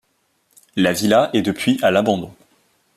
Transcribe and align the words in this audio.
La 0.75 0.93
villa 0.93 1.29
est 1.33 1.43
depuis 1.43 1.77
à 1.83 1.91
l’abandon. 1.91 2.33